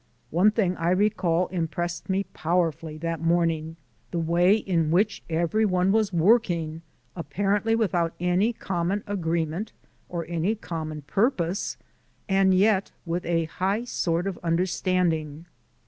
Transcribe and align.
One 0.31 0.49
thing, 0.49 0.75
I 0.77 0.89
recall, 0.89 1.45
impressed 1.49 2.09
me 2.09 2.23
powerfully 2.33 2.97
that 2.97 3.21
morning 3.21 3.75
the 4.09 4.17
way 4.17 4.55
in 4.55 4.89
which 4.89 5.21
every 5.29 5.63
one 5.63 5.91
was 5.91 6.11
working, 6.11 6.81
apparently 7.15 7.75
without 7.75 8.15
any 8.19 8.51
common 8.51 9.03
agreement 9.05 9.73
or 10.09 10.25
any 10.27 10.55
common 10.55 11.03
purpose, 11.03 11.77
and 12.27 12.51
yet 12.55 12.91
with 13.05 13.27
a 13.27 13.45
high 13.45 13.83
sort 13.83 14.25
of 14.25 14.39
understanding. 14.41 15.45